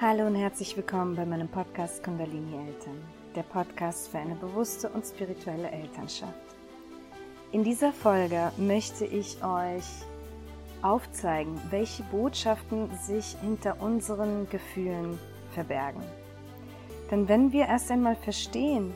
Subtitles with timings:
[0.00, 3.02] Hallo und herzlich willkommen bei meinem Podcast Kundalini Eltern,
[3.34, 6.54] der Podcast für eine bewusste und spirituelle Elternschaft.
[7.50, 9.82] In dieser Folge möchte ich euch
[10.82, 15.18] aufzeigen, welche Botschaften sich hinter unseren Gefühlen
[15.50, 16.04] verbergen.
[17.10, 18.92] Denn wenn wir erst einmal verstehen,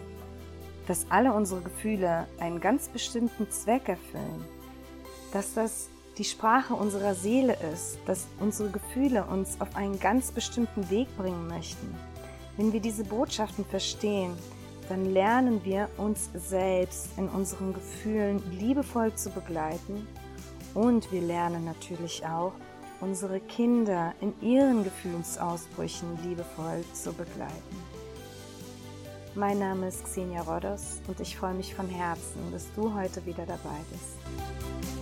[0.86, 4.44] dass alle unsere Gefühle einen ganz bestimmten Zweck erfüllen,
[5.32, 10.90] dass das die Sprache unserer Seele ist, dass unsere Gefühle uns auf einen ganz bestimmten
[10.90, 11.94] Weg bringen möchten.
[12.56, 14.34] Wenn wir diese Botschaften verstehen,
[14.88, 20.06] dann lernen wir uns selbst in unseren Gefühlen liebevoll zu begleiten
[20.74, 22.52] und wir lernen natürlich auch,
[23.00, 27.76] unsere Kinder in ihren Gefühlsausbrüchen liebevoll zu begleiten.
[29.34, 33.46] Mein Name ist Xenia Rodos und ich freue mich von Herzen, dass du heute wieder
[33.46, 35.01] dabei bist.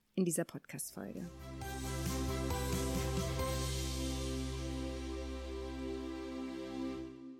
[0.15, 1.29] in dieser Podcast-Folge.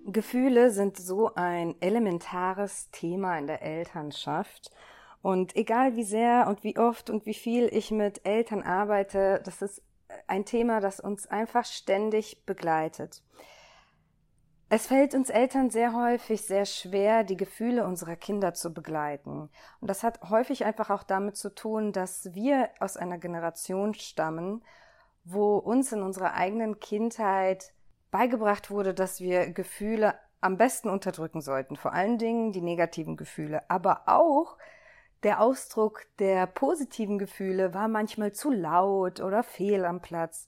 [0.06, 4.72] Gefühle sind so ein elementares Thema in der Elternschaft.
[5.22, 9.62] Und egal wie sehr und wie oft und wie viel ich mit Eltern arbeite, das
[9.62, 9.84] ist
[10.28, 13.22] ein Thema, das uns einfach ständig begleitet.
[14.74, 19.50] Es fällt uns Eltern sehr häufig sehr schwer, die Gefühle unserer Kinder zu begleiten.
[19.82, 24.64] Und das hat häufig einfach auch damit zu tun, dass wir aus einer Generation stammen,
[25.26, 27.74] wo uns in unserer eigenen Kindheit
[28.12, 31.76] beigebracht wurde, dass wir Gefühle am besten unterdrücken sollten.
[31.76, 33.70] Vor allen Dingen die negativen Gefühle.
[33.70, 34.58] Aber auch
[35.24, 40.48] der Ausdruck der positiven Gefühle war manchmal zu laut oder fehl am Platz.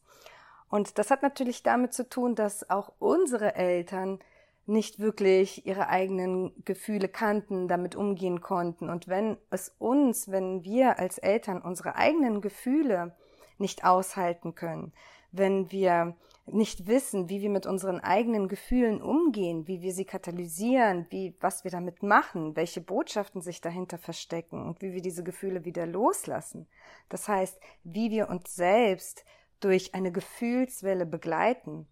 [0.73, 4.17] Und das hat natürlich damit zu tun, dass auch unsere Eltern
[4.65, 8.89] nicht wirklich ihre eigenen Gefühle kannten, damit umgehen konnten.
[8.89, 13.15] Und wenn es uns, wenn wir als Eltern unsere eigenen Gefühle
[13.59, 14.93] nicht aushalten können,
[15.31, 16.15] wenn wir
[16.47, 21.63] nicht wissen, wie wir mit unseren eigenen Gefühlen umgehen, wie wir sie katalysieren, wie, was
[21.63, 26.67] wir damit machen, welche Botschaften sich dahinter verstecken und wie wir diese Gefühle wieder loslassen.
[27.09, 29.23] Das heißt, wie wir uns selbst
[29.63, 31.87] durch eine Gefühlswelle begleiten,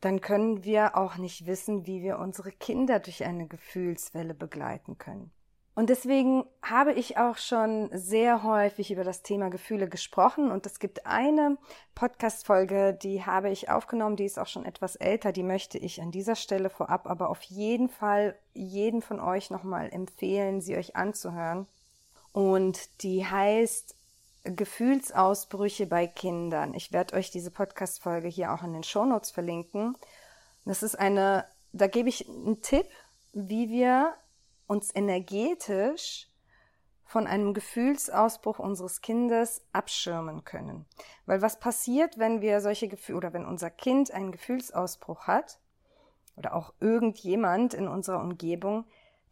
[0.00, 5.30] dann können wir auch nicht wissen, wie wir unsere Kinder durch eine Gefühlswelle begleiten können.
[5.74, 10.78] Und deswegen habe ich auch schon sehr häufig über das Thema Gefühle gesprochen und es
[10.78, 11.56] gibt eine
[11.94, 16.10] Podcast-Folge, die habe ich aufgenommen, die ist auch schon etwas älter, die möchte ich an
[16.10, 21.66] dieser Stelle vorab aber auf jeden Fall jeden von euch nochmal empfehlen, sie euch anzuhören.
[22.32, 23.96] Und die heißt
[24.44, 26.74] Gefühlsausbrüche bei Kindern.
[26.74, 29.96] Ich werde euch diese Podcast-Folge hier auch in den Shownotes verlinken.
[30.64, 32.86] Das ist eine, da gebe ich einen Tipp,
[33.32, 34.14] wie wir
[34.66, 36.28] uns energetisch
[37.04, 40.86] von einem Gefühlsausbruch unseres Kindes abschirmen können.
[41.26, 45.58] Weil was passiert, wenn wir solche Gefühle oder wenn unser Kind einen Gefühlsausbruch hat
[46.36, 48.84] oder auch irgendjemand in unserer Umgebung,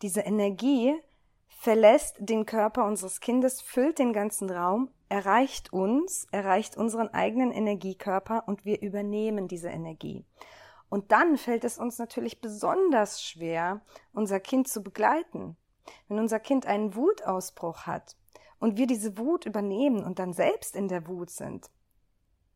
[0.03, 0.95] diese Energie
[1.47, 8.45] verlässt den Körper unseres Kindes, füllt den ganzen Raum, erreicht uns, erreicht unseren eigenen Energiekörper
[8.47, 10.25] und wir übernehmen diese Energie.
[10.89, 13.81] Und dann fällt es uns natürlich besonders schwer,
[14.13, 15.57] unser Kind zu begleiten.
[16.09, 18.17] Wenn unser Kind einen Wutausbruch hat
[18.59, 21.71] und wir diese Wut übernehmen und dann selbst in der Wut sind,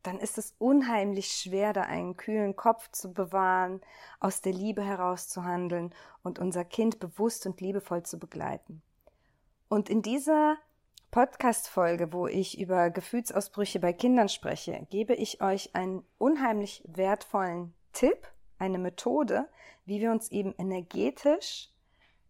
[0.03, 3.81] dann ist es unheimlich schwer, da einen kühlen Kopf zu bewahren,
[4.19, 8.81] aus der Liebe heraus zu handeln und unser Kind bewusst und liebevoll zu begleiten.
[9.69, 10.57] Und in dieser
[11.13, 18.27] Podcast-Folge, wo ich über Gefühlsausbrüche bei Kindern spreche, gebe ich euch einen unheimlich wertvollen Tipp,
[18.57, 19.47] eine Methode,
[19.85, 21.69] wie wir uns eben energetisch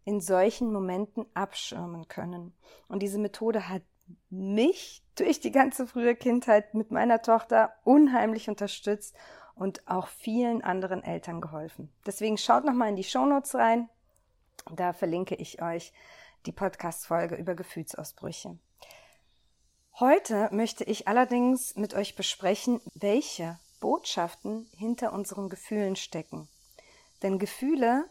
[0.04, 2.54] in solchen Momenten abschirmen können.
[2.90, 3.84] Und diese Methode hat
[4.30, 9.16] mich durch die ganze frühe Kindheit mit meiner Tochter unheimlich unterstützt
[9.56, 11.90] und auch vielen anderen Eltern geholfen.
[12.06, 13.88] Deswegen schaut noch mal in die Shownotes rein.
[14.74, 15.94] Da verlinke ich euch
[16.46, 18.58] die Podcast-Folge über Gefühlsausbrüche.
[20.06, 26.50] Heute möchte ich allerdings mit euch besprechen, welche Botschaften hinter unseren Gefühlen stecken.
[27.22, 28.04] Denn Gefühle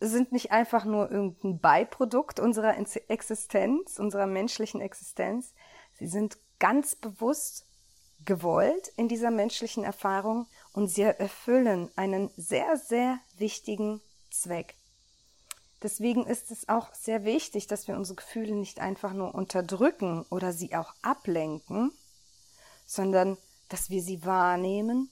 [0.00, 5.54] sind nicht einfach nur irgendein Beiprodukt unserer Existenz, unserer menschlichen Existenz.
[6.00, 7.64] Sie sind ganz bewusst
[8.24, 14.00] gewollt in dieser menschlichen Erfahrung und sie erfüllen einen sehr, sehr wichtigen
[14.32, 14.74] Zweck.
[15.82, 20.52] Deswegen ist es auch sehr wichtig, dass wir unsere Gefühle nicht einfach nur unterdrücken oder
[20.52, 21.92] sie auch ablenken,
[22.86, 23.36] sondern
[23.68, 25.10] dass wir sie wahrnehmen,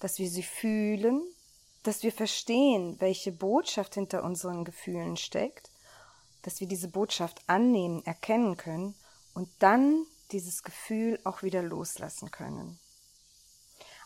[0.00, 1.22] dass wir sie fühlen,
[1.82, 5.70] dass wir verstehen, welche Botschaft hinter unseren Gefühlen steckt,
[6.42, 8.94] dass wir diese Botschaft annehmen, erkennen können
[9.34, 12.78] und dann dieses Gefühl auch wieder loslassen können.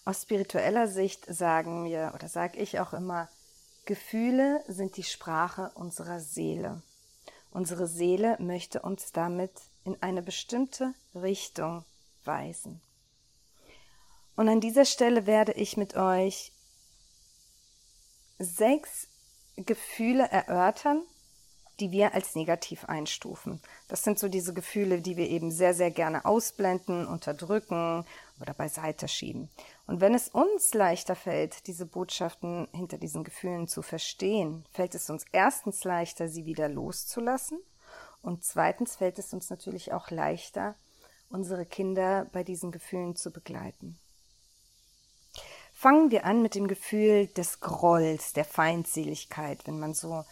[0.04, 3.28] Aus spiritueller Sicht sagen wir oder sage ich auch immer,
[3.84, 6.82] Gefühle sind die Sprache unserer Seele.
[7.50, 9.52] Unsere Seele möchte uns damit
[9.84, 11.84] in eine bestimmte Richtung
[12.24, 12.80] weisen.
[14.36, 16.52] Und an dieser Stelle werde ich mit euch
[18.38, 19.08] sechs
[19.56, 21.02] Gefühle erörtern,
[21.80, 23.60] die wir als negativ einstufen.
[23.88, 28.04] Das sind so diese Gefühle, die wir eben sehr, sehr gerne ausblenden, unterdrücken
[28.40, 29.48] oder beiseite schieben.
[29.86, 35.10] Und wenn es uns leichter fällt, diese Botschaften hinter diesen Gefühlen zu verstehen, fällt es
[35.10, 37.58] uns erstens leichter, sie wieder loszulassen
[38.22, 40.74] und zweitens fällt es uns natürlich auch leichter,
[41.28, 43.98] unsere Kinder bei diesen Gefühlen zu begleiten.
[45.74, 50.24] Fangen wir an mit dem Gefühl des Grolls, der Feindseligkeit, wenn man so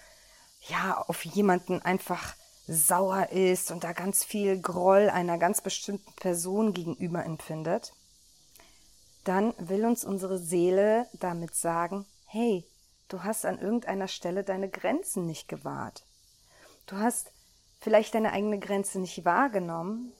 [0.68, 2.34] ja auf jemanden einfach
[2.66, 7.92] sauer ist und da ganz viel Groll einer ganz bestimmten Person gegenüber empfindet,
[9.24, 12.64] dann will uns unsere Seele damit sagen, hey,
[13.08, 16.04] du hast an irgendeiner Stelle deine Grenzen nicht gewahrt.
[16.86, 17.30] Du hast
[17.80, 20.12] vielleicht deine eigene Grenze nicht wahrgenommen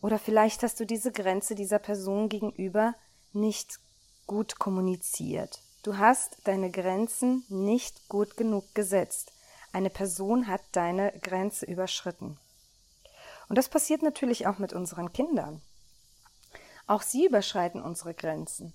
[0.00, 2.94] oder vielleicht hast du diese Grenze dieser Person gegenüber
[3.32, 3.78] nicht
[4.26, 5.60] gut kommuniziert.
[5.82, 9.32] Du hast deine Grenzen nicht gut genug gesetzt.
[9.72, 12.38] Eine Person hat deine Grenze überschritten.
[13.48, 15.62] Und das passiert natürlich auch mit unseren Kindern.
[16.88, 18.72] Auch sie überschreiten unsere Grenzen.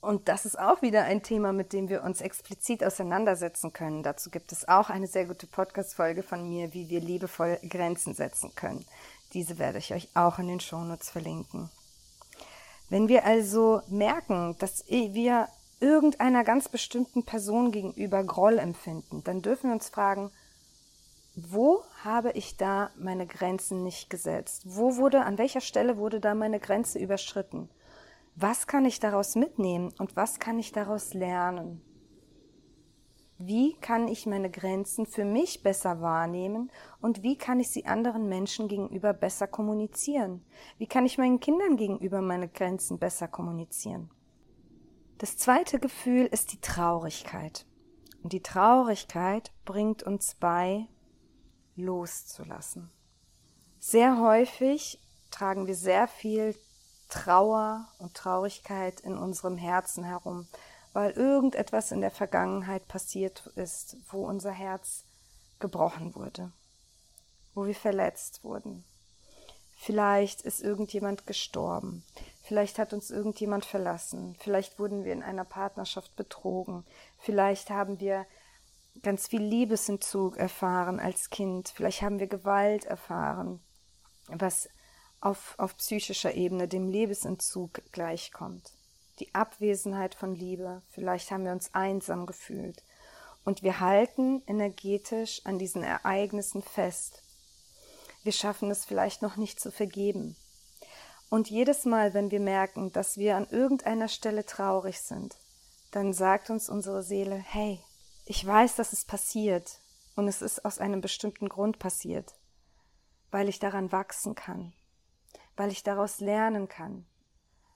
[0.00, 4.02] Und das ist auch wieder ein Thema, mit dem wir uns explizit auseinandersetzen können.
[4.02, 8.54] Dazu gibt es auch eine sehr gute Podcast-Folge von mir, wie wir liebevoll Grenzen setzen
[8.54, 8.84] können.
[9.32, 11.70] Diese werde ich euch auch in den Shownotes verlinken.
[12.88, 15.48] Wenn wir also merken, dass wir
[15.80, 20.30] irgendeiner ganz bestimmten Person gegenüber Groll empfinden, dann dürfen wir uns fragen,
[21.34, 24.64] wo habe ich da meine Grenzen nicht gesetzt?
[24.66, 27.70] Wo wurde, an welcher Stelle wurde da meine Grenze überschritten?
[28.34, 31.80] Was kann ich daraus mitnehmen und was kann ich daraus lernen?
[33.38, 36.70] Wie kann ich meine Grenzen für mich besser wahrnehmen
[37.00, 40.44] und wie kann ich sie anderen Menschen gegenüber besser kommunizieren?
[40.78, 44.10] Wie kann ich meinen Kindern gegenüber meine Grenzen besser kommunizieren?
[45.18, 47.66] Das zweite Gefühl ist die Traurigkeit.
[48.22, 50.86] Und die Traurigkeit bringt uns bei,
[51.84, 52.90] loszulassen.
[53.80, 54.98] Sehr häufig
[55.30, 56.54] tragen wir sehr viel
[57.08, 60.46] Trauer und Traurigkeit in unserem Herzen herum,
[60.92, 65.04] weil irgendetwas in der Vergangenheit passiert ist, wo unser Herz
[65.58, 66.52] gebrochen wurde,
[67.54, 68.84] wo wir verletzt wurden.
[69.76, 72.04] Vielleicht ist irgendjemand gestorben,
[72.44, 76.84] vielleicht hat uns irgendjemand verlassen, vielleicht wurden wir in einer Partnerschaft betrogen,
[77.18, 78.26] vielleicht haben wir
[79.02, 83.60] ganz viel Liebesentzug erfahren als Kind, vielleicht haben wir Gewalt erfahren,
[84.28, 84.68] was
[85.20, 88.72] auf, auf psychischer Ebene dem Liebesentzug gleichkommt
[89.22, 92.82] die Abwesenheit von Liebe, vielleicht haben wir uns einsam gefühlt.
[93.44, 97.22] Und wir halten energetisch an diesen Ereignissen fest.
[98.22, 100.36] Wir schaffen es vielleicht noch nicht zu vergeben.
[101.28, 105.36] Und jedes Mal, wenn wir merken, dass wir an irgendeiner Stelle traurig sind,
[105.90, 107.80] dann sagt uns unsere Seele, hey,
[108.24, 109.80] ich weiß, dass es passiert
[110.14, 112.34] und es ist aus einem bestimmten Grund passiert,
[113.30, 114.72] weil ich daran wachsen kann,
[115.56, 117.06] weil ich daraus lernen kann,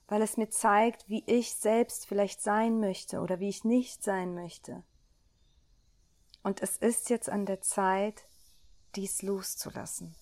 [0.07, 4.33] weil es mir zeigt, wie ich selbst vielleicht sein möchte oder wie ich nicht sein
[4.33, 4.83] möchte.
[6.43, 8.25] Und es ist jetzt an der Zeit,
[8.95, 10.15] dies loszulassen.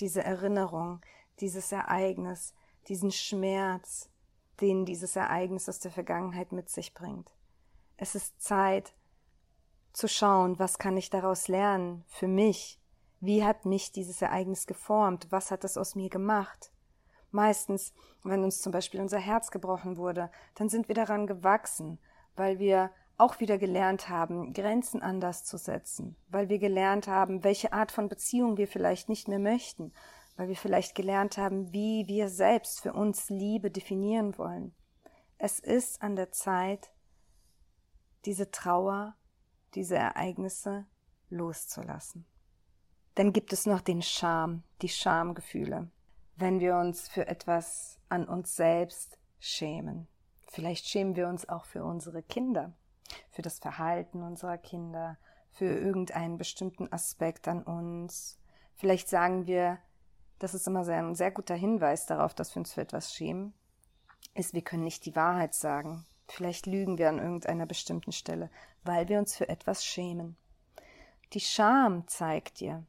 [0.00, 1.00] Diese Erinnerung,
[1.40, 2.52] dieses Ereignis,
[2.88, 4.10] diesen Schmerz,
[4.60, 7.32] den dieses Ereignis aus der Vergangenheit mit sich bringt.
[7.96, 8.94] Es ist Zeit
[9.92, 12.80] zu schauen, was kann ich daraus lernen für mich?
[13.20, 15.26] Wie hat mich dieses Ereignis geformt?
[15.30, 16.72] Was hat es aus mir gemacht?
[17.30, 17.92] Meistens,
[18.24, 21.98] wenn uns zum Beispiel unser Herz gebrochen wurde, dann sind wir daran gewachsen,
[22.34, 27.72] weil wir auch wieder gelernt haben, Grenzen anders zu setzen, weil wir gelernt haben, welche
[27.72, 29.92] Art von Beziehung wir vielleicht nicht mehr möchten,
[30.36, 34.74] weil wir vielleicht gelernt haben, wie wir selbst für uns Liebe definieren wollen.
[35.36, 36.90] Es ist an der Zeit,
[38.24, 39.14] diese Trauer,
[39.74, 40.86] diese Ereignisse
[41.28, 42.26] loszulassen.
[43.14, 45.90] Dann gibt es noch den Scham, die Schamgefühle,
[46.36, 50.08] wenn wir uns für etwas an uns selbst schämen.
[50.48, 52.72] Vielleicht schämen wir uns auch für unsere Kinder,
[53.30, 55.18] für das Verhalten unserer Kinder,
[55.50, 58.38] für irgendeinen bestimmten Aspekt an uns.
[58.74, 59.78] Vielleicht sagen wir,
[60.38, 63.52] das ist immer ein sehr guter Hinweis darauf, dass wir uns für etwas schämen,
[64.34, 66.06] ist, wir können nicht die Wahrheit sagen.
[66.30, 68.50] Vielleicht lügen wir an irgendeiner bestimmten Stelle,
[68.84, 70.36] weil wir uns für etwas schämen.
[71.32, 72.84] Die Scham zeigt dir,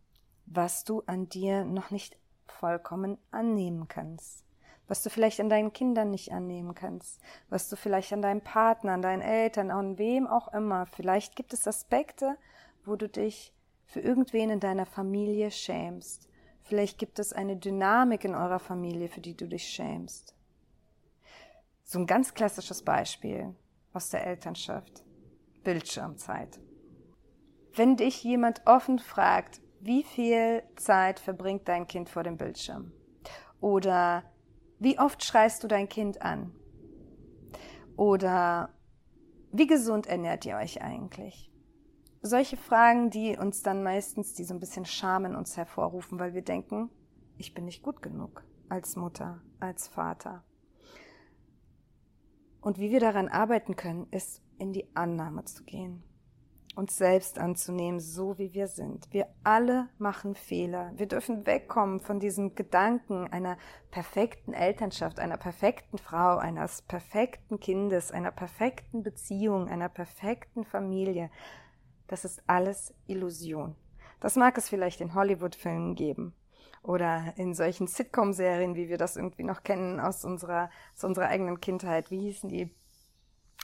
[0.45, 2.17] was du an dir noch nicht
[2.47, 4.43] vollkommen annehmen kannst,
[4.87, 7.19] was du vielleicht an deinen Kindern nicht annehmen kannst,
[7.49, 10.85] was du vielleicht an deinem Partner, an deinen Eltern, an wem auch immer.
[10.85, 12.37] Vielleicht gibt es Aspekte,
[12.85, 13.53] wo du dich
[13.85, 16.29] für irgendwen in deiner Familie schämst.
[16.63, 20.35] Vielleicht gibt es eine Dynamik in eurer Familie, für die du dich schämst.
[21.91, 23.53] So ein ganz klassisches Beispiel
[23.91, 25.03] aus der Elternschaft.
[25.65, 26.57] Bildschirmzeit.
[27.75, 32.93] Wenn dich jemand offen fragt, wie viel Zeit verbringt dein Kind vor dem Bildschirm?
[33.59, 34.23] Oder
[34.79, 36.55] wie oft schreist du dein Kind an?
[37.97, 38.69] Oder
[39.51, 41.51] wie gesund ernährt ihr euch eigentlich?
[42.21, 46.33] Solche Fragen, die uns dann meistens, die so ein bisschen Scham in uns hervorrufen, weil
[46.33, 46.89] wir denken,
[47.37, 50.45] ich bin nicht gut genug als Mutter, als Vater.
[52.61, 56.03] Und wie wir daran arbeiten können, ist in die Annahme zu gehen
[56.75, 59.07] uns selbst anzunehmen, so wie wir sind.
[59.11, 60.91] Wir alle machen Fehler.
[60.95, 63.57] Wir dürfen wegkommen von diesem Gedanken einer
[63.91, 71.29] perfekten Elternschaft, einer perfekten Frau, eines perfekten Kindes, einer perfekten Beziehung, einer perfekten Familie.
[72.07, 73.75] Das ist alles Illusion.
[74.19, 76.33] Das mag es vielleicht in Hollywood-Filmen geben
[76.83, 81.61] oder in solchen Sitcom-Serien, wie wir das irgendwie noch kennen aus unserer, aus unserer eigenen
[81.61, 82.11] Kindheit.
[82.11, 82.73] Wie hießen die?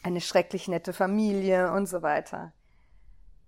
[0.04, 2.54] Eine schrecklich nette Familie und so weiter.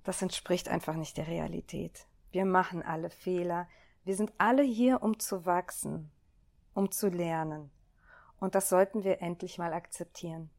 [0.03, 2.07] Das entspricht einfach nicht der Realität.
[2.31, 3.67] Wir machen alle Fehler.
[4.03, 6.09] Wir sind alle hier, um zu wachsen,
[6.73, 7.69] um zu lernen.
[8.39, 10.49] Und das sollten wir endlich mal akzeptieren.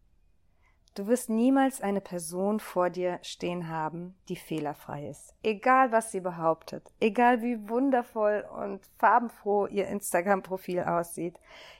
[0.94, 5.34] Du wirst niemals eine Person vor dir stehen haben, die fehlerfrei ist.
[5.42, 11.38] Egal, was sie behauptet, egal wie wundervoll und farbenfroh ihr Instagram-Profil aussieht,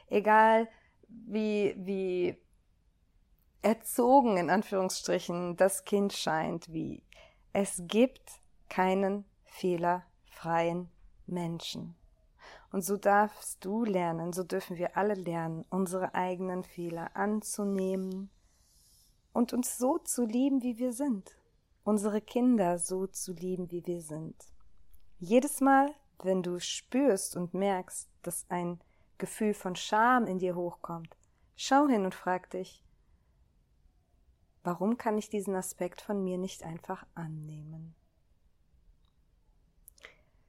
[0.09, 0.69] egal
[1.09, 2.37] wie, wie
[3.62, 7.02] erzogen in Anführungsstrichen das Kind scheint, wie
[7.52, 10.88] es gibt keinen fehlerfreien
[11.26, 11.97] Menschen.
[12.71, 18.31] Und so darfst du lernen, so dürfen wir alle lernen, unsere eigenen Fehler anzunehmen
[19.33, 21.37] und uns so zu lieben, wie wir sind.
[21.85, 24.37] Unsere Kinder so zu lieben, wie wir sind.
[25.19, 28.81] Jedes Mal, wenn du spürst und merkst, dass ein
[29.19, 31.17] Gefühl von Scham in dir hochkommt,
[31.57, 32.83] schau hin und frag dich,
[34.63, 37.95] Warum kann ich diesen Aspekt von mir nicht einfach annehmen?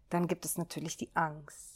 [0.09, 1.70] Dann gibt es natürlich die Angst.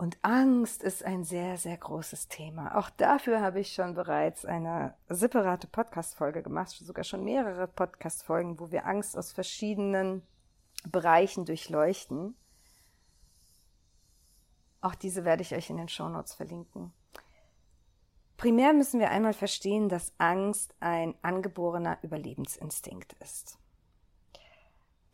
[0.00, 2.78] Und Angst ist ein sehr, sehr großes Thema.
[2.78, 8.70] Auch dafür habe ich schon bereits eine separate Podcast-Folge gemacht, sogar schon mehrere Podcast-Folgen, wo
[8.70, 10.22] wir Angst aus verschiedenen
[10.90, 12.34] Bereichen durchleuchten.
[14.80, 16.94] Auch diese werde ich euch in den Shownotes verlinken.
[18.38, 23.58] Primär müssen wir einmal verstehen, dass Angst ein angeborener Überlebensinstinkt ist.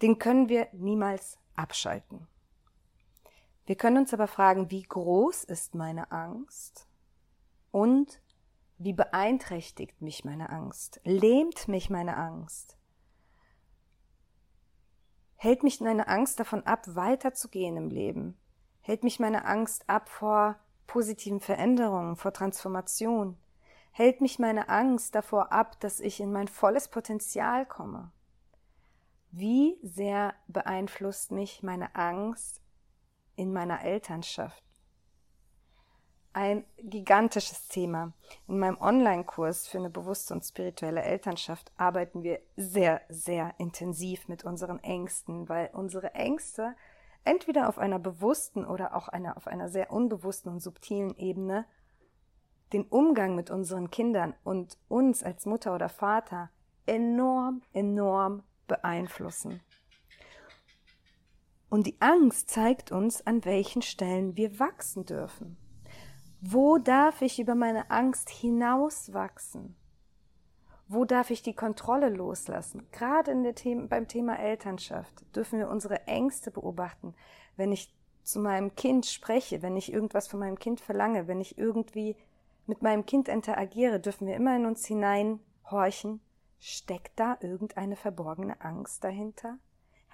[0.01, 2.29] Den können wir niemals abschalten.
[3.67, 6.87] Wir können uns aber fragen, wie groß ist meine Angst
[7.73, 8.23] und
[8.79, 11.01] wie beeinträchtigt mich meine Angst?
[11.03, 12.79] Lähmt mich meine Angst?
[15.35, 18.39] Hält mich meine Angst davon ab, weiterzugehen im Leben?
[18.83, 20.57] Hält mich meine Angst ab vor
[20.87, 23.37] positiven Veränderungen, vor Transformation?
[23.91, 28.13] Hält mich meine Angst davor ab, dass ich in mein volles Potenzial komme?
[29.33, 32.61] Wie sehr beeinflusst mich meine Angst
[33.37, 34.63] in meiner Elternschaft?
[36.33, 38.13] Ein gigantisches Thema.
[38.47, 44.45] In meinem Online-Kurs für eine bewusste und spirituelle Elternschaft arbeiten wir sehr, sehr intensiv mit
[44.45, 46.77] unseren Ängsten, weil unsere Ängste
[47.25, 51.65] entweder auf einer bewussten oder auch einer, auf einer sehr unbewussten und subtilen Ebene
[52.73, 56.51] den Umgang mit unseren Kindern und uns als Mutter oder Vater
[56.85, 59.61] enorm, enorm beeinflussen.
[61.69, 65.57] Und die Angst zeigt uns, an welchen Stellen wir wachsen dürfen.
[66.41, 69.75] Wo darf ich über meine Angst hinauswachsen?
[70.89, 72.87] Wo darf ich die Kontrolle loslassen?
[72.93, 77.15] Gerade in der The beim Thema Elternschaft dürfen wir unsere Ängste beobachten.
[77.57, 77.93] Wenn ich
[78.23, 82.17] zu meinem Kind spreche, wenn ich irgendwas von meinem Kind verlange, wenn ich irgendwie
[82.67, 86.21] mit meinem Kind interagiere, dürfen wir immer in uns hineinhorchen.
[86.59, 89.59] Steckt da irgendeine verborgene Angst dahinter?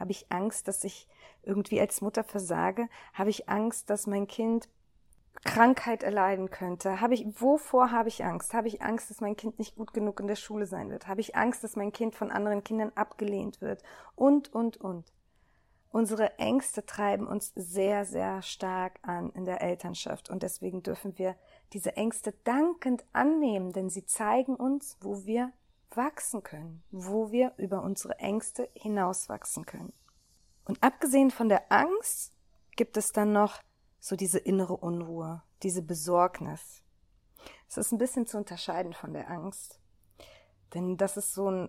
[0.02, 1.06] Habe ich Angst, dass ich
[1.44, 2.88] irgendwie als Mutter versage?
[3.12, 4.68] Habe ich Angst, dass mein Kind
[5.44, 7.00] Krankheit erleiden könnte?
[7.00, 8.52] Habe ich, wovor habe ich Angst?
[8.52, 11.06] Habe ich Angst, dass mein Kind nicht gut genug in der Schule sein wird?
[11.06, 13.84] Habe ich Angst, dass mein Kind von anderen Kindern abgelehnt wird?
[14.16, 15.12] Und, und, und.
[15.92, 21.36] Unsere Ängste treiben uns sehr, sehr stark an in der Elternschaft und deswegen dürfen wir
[21.74, 25.52] diese Ängste dankend annehmen, denn sie zeigen uns, wo wir
[25.96, 29.92] wachsen können, wo wir über unsere Ängste hinauswachsen können.
[30.64, 32.36] Und abgesehen von der Angst
[32.76, 33.60] gibt es dann noch
[33.98, 36.82] so diese innere Unruhe, diese Besorgnis.
[37.68, 39.80] Es ist ein bisschen zu unterscheiden von der Angst.
[40.74, 41.68] Denn das ist so ein,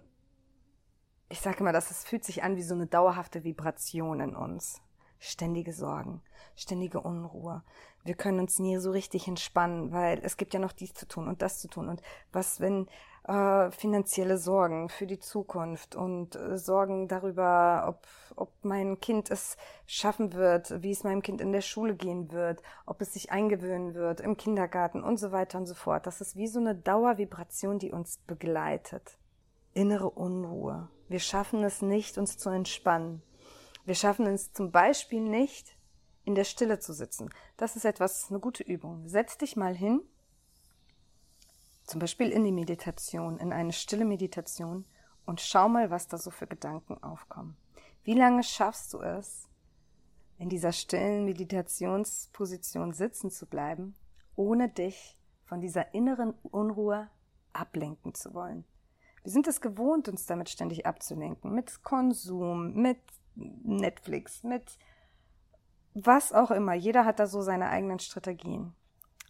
[1.30, 4.82] ich sage immer, das ist, fühlt sich an wie so eine dauerhafte Vibration in uns.
[5.20, 6.22] Ständige Sorgen,
[6.56, 7.63] ständige Unruhe.
[8.03, 11.27] Wir können uns nie so richtig entspannen, weil es gibt ja noch dies zu tun
[11.27, 11.88] und das zu tun.
[11.88, 12.01] Und
[12.34, 12.88] was, wenn
[13.27, 19.56] äh, finanzielle Sorgen für die Zukunft und äh, Sorgen darüber, ob, ob mein Kind es
[19.86, 23.94] schaffen wird, wie es meinem Kind in der Schule gehen wird, ob es sich eingewöhnen
[23.94, 26.06] wird im Kindergarten und so weiter und so fort.
[26.06, 29.18] Das ist wie so eine Dauervibration, die uns begleitet.
[29.74, 30.89] Innere Unruhe.
[31.08, 33.22] Wir schaffen es nicht, uns zu entspannen.
[33.86, 35.77] Wir schaffen es zum Beispiel nicht,
[36.25, 37.30] in der Stille zu sitzen.
[37.58, 39.08] Das ist etwas, eine gute Übung.
[39.08, 40.01] Setz dich mal hin
[41.83, 44.85] zum Beispiel in die Meditation, in eine stille Meditation
[45.25, 47.57] und schau mal, was da so für Gedanken aufkommen.
[48.03, 49.48] Wie lange schaffst du es,
[50.37, 53.96] in dieser stillen Meditationsposition sitzen zu bleiben,
[54.35, 57.09] ohne dich von dieser inneren Unruhe
[57.53, 58.65] ablenken zu wollen?
[59.24, 63.00] Wir sind es gewohnt, uns damit ständig abzulenken, mit Konsum, mit
[63.35, 64.77] Netflix, mit
[65.93, 66.74] was auch immer.
[66.74, 68.74] Jeder hat da so seine eigenen Strategien.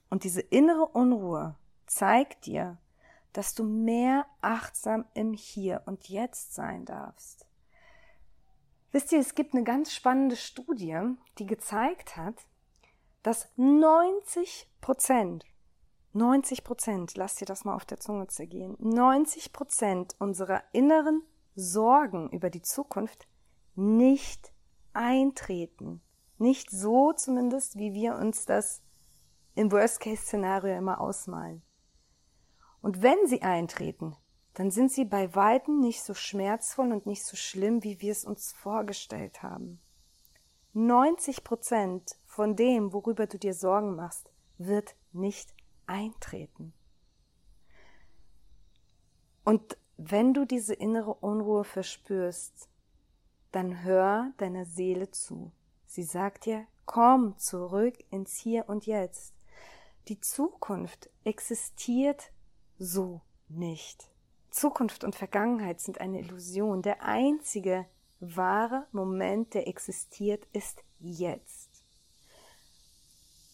[0.09, 1.55] Und diese innere Unruhe,
[1.87, 2.77] zeigt dir,
[3.33, 7.47] dass du mehr achtsam im Hier und Jetzt sein darfst.
[8.91, 10.99] Wisst ihr, es gibt eine ganz spannende Studie,
[11.39, 12.35] die gezeigt hat,
[13.23, 15.45] dass 90 Prozent,
[16.13, 21.23] 90 Prozent, lass dir das mal auf der Zunge zergehen, 90 Prozent unserer inneren
[21.55, 23.27] Sorgen über die Zukunft
[23.75, 24.53] nicht
[24.93, 26.01] eintreten.
[26.37, 28.83] Nicht so zumindest, wie wir uns das
[29.55, 31.63] im Worst-Case-Szenario immer ausmalen.
[32.83, 34.13] Und wenn sie eintreten,
[34.55, 38.25] dann sind sie bei weitem nicht so schmerzvoll und nicht so schlimm, wie wir es
[38.25, 39.79] uns vorgestellt haben.
[40.73, 45.55] 90 Prozent von dem, worüber du dir Sorgen machst, wird nicht
[45.87, 46.73] eintreten.
[49.45, 52.67] Und wenn du diese innere Unruhe verspürst,
[53.53, 55.53] dann hör deiner Seele zu.
[55.85, 59.33] Sie sagt dir, komm zurück ins Hier und Jetzt.
[60.09, 62.32] Die Zukunft existiert
[62.83, 64.09] so nicht.
[64.49, 66.81] Zukunft und Vergangenheit sind eine Illusion.
[66.81, 67.85] Der einzige
[68.19, 71.69] wahre Moment, der existiert, ist jetzt.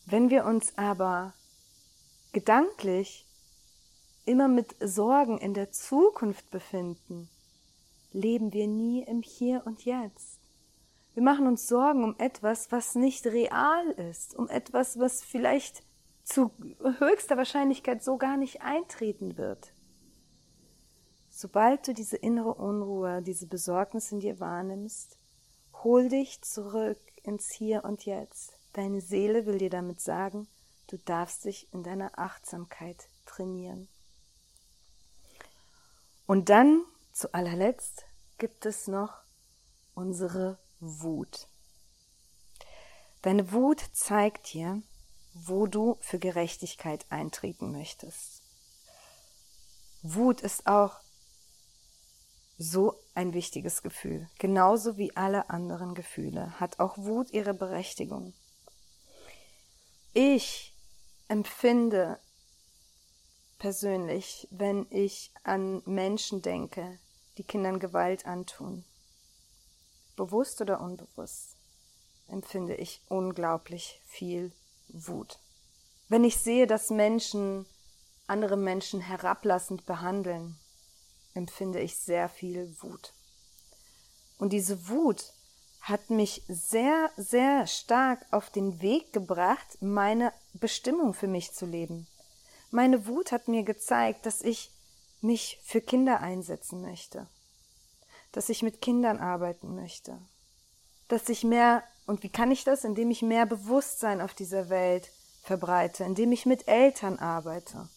[0.06, 1.34] Wenn wir uns aber
[2.32, 3.28] gedanklich
[4.26, 7.30] immer mit Sorgen in der Zukunft befinden,
[8.12, 10.40] leben wir nie im Hier und Jetzt.
[11.14, 15.84] Wir machen uns Sorgen um etwas, was nicht real ist, um etwas, was vielleicht
[16.30, 16.52] zu
[17.00, 19.74] höchster Wahrscheinlichkeit so gar nicht eintreten wird.
[21.30, 25.18] Sobald du diese innere Unruhe, diese Besorgnis in dir wahrnimmst,
[25.84, 28.54] hol dich zurück ins Hier und Jetzt.
[28.74, 30.48] Deine Seele will dir damit sagen,
[30.88, 33.88] du darfst dich in deiner Achtsamkeit trainieren.
[36.26, 38.06] Und dann, zu allerletzt,
[38.38, 39.22] gibt es noch
[39.96, 41.48] unsere Wut.
[43.22, 44.82] Deine Wut zeigt dir,
[45.46, 48.42] wo du für Gerechtigkeit eintreten möchtest.
[50.02, 51.00] Wut ist auch
[52.58, 54.30] so ein wichtiges Gefühl.
[54.38, 58.34] Genauso wie alle anderen Gefühle hat auch Wut ihre Berechtigung.
[60.14, 60.74] Ich
[61.28, 62.20] empfinde
[63.60, 67.00] persönlich, wenn ich an Menschen denke,
[67.38, 68.84] die Kindern Gewalt antun,
[70.16, 71.56] bewusst oder unbewusst,
[72.28, 74.52] empfinde ich unglaublich viel
[74.90, 75.40] Wut.
[76.08, 77.66] Wenn ich sehe, dass Menschen
[78.30, 80.58] andere Menschen herablassend behandeln,
[81.34, 83.14] empfinde ich sehr viel Wut.
[84.38, 85.34] Und diese Wut
[85.82, 92.08] hat mich sehr, sehr stark auf den Weg gebracht, meine Bestimmung für mich zu leben.
[92.72, 94.72] Meine Wut hat mir gezeigt, dass ich
[95.22, 97.28] mich für Kinder einsetzen möchte,
[98.32, 100.20] dass ich mit Kindern arbeiten möchte,
[101.10, 102.86] dass ich mehr, und wie kann ich das?
[102.86, 105.12] Indem ich mehr Bewusstsein auf dieser Welt
[105.44, 107.90] verbreite, indem ich mit Eltern arbeite.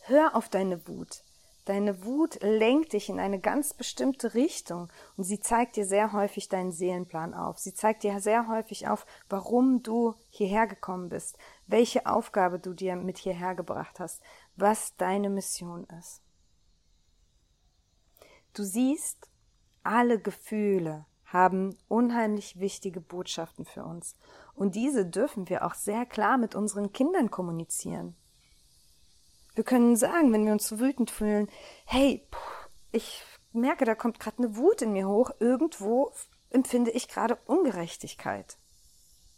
[0.00, 1.22] Hör auf deine Wut.
[1.64, 6.48] Deine Wut lenkt dich in eine ganz bestimmte Richtung und sie zeigt dir sehr häufig
[6.48, 7.60] deinen Seelenplan auf.
[7.60, 12.96] Sie zeigt dir sehr häufig auf, warum du hierher gekommen bist, welche Aufgabe du dir
[12.96, 14.20] mit hierher gebracht hast,
[14.56, 16.20] was deine Mission ist.
[18.54, 19.28] Du siehst,
[19.84, 24.16] alle Gefühle haben unheimlich wichtige Botschaften für uns
[24.54, 28.14] und diese dürfen wir auch sehr klar mit unseren Kindern kommunizieren.
[29.54, 31.48] Wir können sagen, wenn wir uns wütend fühlen,
[31.84, 32.26] hey,
[32.90, 36.12] ich merke, da kommt gerade eine Wut in mir hoch, irgendwo
[36.50, 38.58] empfinde ich gerade Ungerechtigkeit.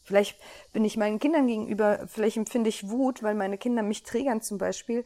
[0.02, 0.38] Vielleicht
[0.72, 4.58] bin ich meinen Kindern gegenüber, vielleicht empfinde ich Wut, weil meine Kinder mich triggern zum
[4.58, 5.04] Beispiel.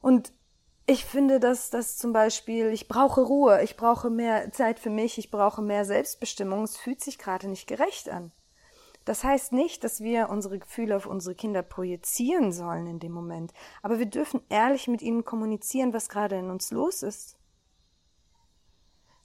[0.00, 0.32] Und
[0.86, 5.18] ich finde, dass das zum Beispiel, ich brauche Ruhe, ich brauche mehr Zeit für mich,
[5.18, 6.62] ich brauche mehr Selbstbestimmung.
[6.62, 8.30] Es fühlt sich gerade nicht gerecht an.
[9.04, 13.52] Das heißt nicht, dass wir unsere Gefühle auf unsere Kinder projizieren sollen in dem Moment,
[13.82, 17.36] aber wir dürfen ehrlich mit ihnen kommunizieren, was gerade in uns los ist.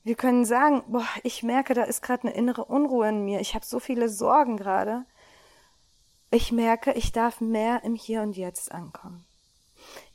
[0.04, 3.56] Wir können sagen, boah, ich merke, da ist gerade eine innere Unruhe in mir, ich
[3.56, 5.06] habe so viele Sorgen gerade.
[6.30, 9.26] Ich merke, ich darf mehr im Hier und Jetzt ankommen.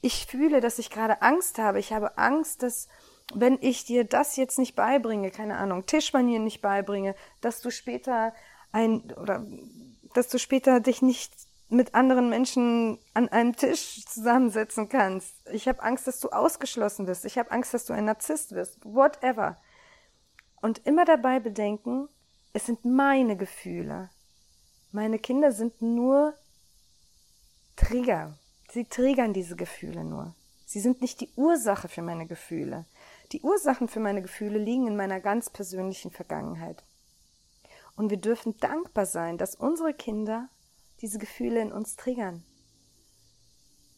[0.01, 1.79] Ich fühle, dass ich gerade Angst habe.
[1.79, 2.89] Ich habe Angst, dass
[3.35, 8.33] wenn ich dir das jetzt nicht beibringe, keine Ahnung, Tischmanieren nicht beibringe, dass du später
[8.73, 9.45] ein oder
[10.15, 11.33] dass du später dich nicht
[11.69, 15.35] mit anderen Menschen an einem Tisch zusammensetzen kannst.
[15.51, 17.25] Ich habe Angst, dass du ausgeschlossen wirst.
[17.25, 18.85] Ich habe Angst, dass du ein Narzisst wirst.
[18.85, 19.57] Whatever.
[20.63, 22.09] Und immer dabei bedenken,
[22.53, 24.11] es sind meine Gefühle.
[24.93, 26.35] Meine Kinder sind nur
[27.75, 28.39] Trigger.
[28.77, 30.35] Sie triggern diese Gefühle nur.
[30.67, 32.85] Sie sind nicht die Ursache für meine Gefühle.
[33.33, 36.85] Die Ursachen für meine Gefühle liegen in meiner ganz persönlichen Vergangenheit.
[37.97, 40.51] Und wir dürfen dankbar sein, dass unsere Kinder
[41.01, 42.45] diese Gefühle in uns triggern.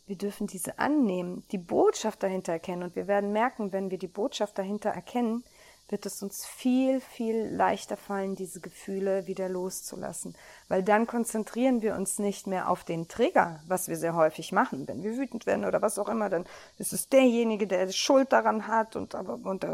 [0.06, 2.84] Wir dürfen diese annehmen, die Botschaft dahinter erkennen.
[2.84, 5.42] Und wir werden merken, wenn wir die Botschaft dahinter erkennen,
[5.88, 10.34] wird es uns viel, viel leichter fallen, diese Gefühle wieder loszulassen.
[10.68, 14.86] Weil dann konzentrieren wir uns nicht mehr auf den Trigger, was wir sehr häufig machen.
[14.86, 16.44] Wenn wir wütend werden oder was auch immer, dann
[16.76, 19.64] ist es derjenige, der Schuld daran hat und und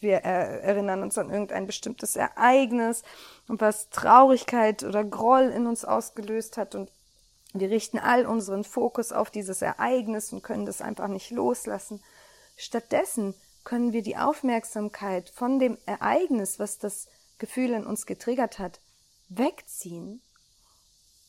[0.00, 3.02] wir erinnern uns an irgendein bestimmtes Ereignis,
[3.48, 6.90] was Traurigkeit oder Groll in uns ausgelöst hat und
[7.52, 12.02] wir richten all unseren Fokus auf dieses Ereignis und können das einfach nicht loslassen.
[12.56, 13.34] Stattdessen
[13.64, 18.80] können wir die Aufmerksamkeit von dem Ereignis, was das Gefühl in uns getriggert hat,
[19.28, 20.22] wegziehen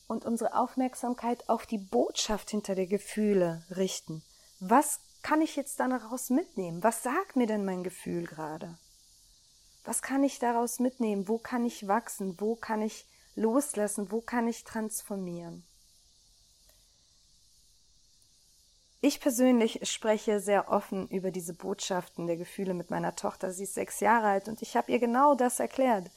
[0.08, 4.24] und unsere Aufmerksamkeit auf die Botschaft hinter der Gefühle richten.
[4.60, 6.84] Was kann ich jetzt daraus mitnehmen?
[6.84, 8.78] Was sagt mir denn mein Gefühl gerade?
[9.84, 11.28] Was kann ich daraus mitnehmen?
[11.28, 12.40] Wo kann ich wachsen?
[12.40, 14.12] Wo kann ich loslassen?
[14.12, 15.66] Wo kann ich transformieren?
[19.04, 23.52] Ich persönlich spreche sehr offen über diese Botschaften der Gefühle mit meiner Tochter.
[23.52, 26.10] Sie ist sechs Jahre alt und ich habe ihr genau das erklärt.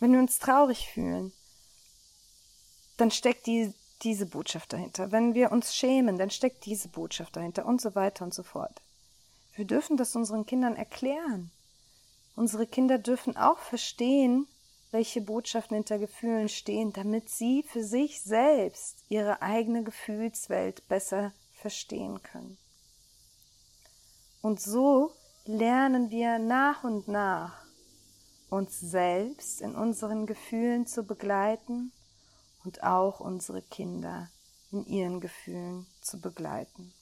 [0.00, 1.32] Wenn wir uns traurig fühlen,
[2.96, 5.12] dann steckt die diese Botschaft dahinter.
[5.12, 8.80] Wenn wir uns schämen, dann steckt diese Botschaft dahinter und so weiter und so fort.
[9.54, 11.50] Wir dürfen das unseren Kindern erklären.
[12.34, 14.46] Unsere Kinder dürfen auch verstehen,
[14.90, 22.22] welche Botschaften hinter Gefühlen stehen, damit sie für sich selbst ihre eigene Gefühlswelt besser verstehen
[22.22, 22.58] können.
[24.42, 25.12] Und so
[25.44, 27.64] lernen wir nach und nach,
[28.48, 31.92] uns selbst in unseren Gefühlen zu begleiten
[32.64, 34.28] und auch unsere Kinder
[34.72, 36.92] in ihren Gefühlen zu begleiten.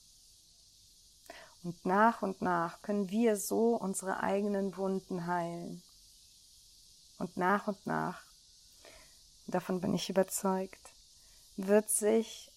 [1.63, 5.83] Und nach und nach können wir so unsere eigenen Wunden heilen.
[7.19, 8.23] Und nach und nach,
[9.47, 10.93] davon bin ich überzeugt,
[11.57, 12.53] wird sich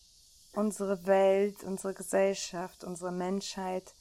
[0.53, 3.93] unsere Welt, unsere Gesellschaft, unsere Menschheit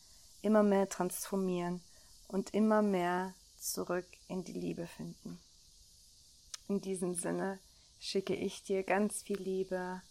[0.43, 1.81] immer mehr transformieren
[2.29, 5.39] und immer mehr zurück in die Liebe finden.
[6.69, 7.59] In diesem Sinne
[7.99, 10.03] schicke ich dir ganz viel Liebe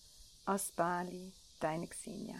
[0.46, 2.36] aus Bali, deine Xenia.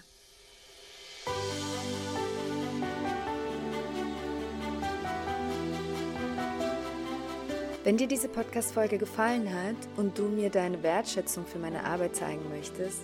[7.84, 12.48] Wenn dir diese Podcast-Folge gefallen hat und du mir deine Wertschätzung für meine Arbeit zeigen
[12.50, 13.04] möchtest,